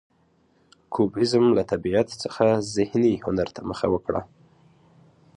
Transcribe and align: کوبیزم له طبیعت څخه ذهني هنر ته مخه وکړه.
کوبیزم 0.93 1.45
له 1.57 1.63
طبیعت 1.71 2.09
څخه 2.23 2.45
ذهني 2.75 3.13
هنر 3.25 3.47
ته 3.55 3.61
مخه 3.69 3.87
وکړه. 3.93 4.21